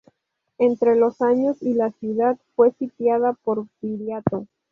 [0.57, 4.47] Entre los años y la ciudad fue sitiada por Viriato.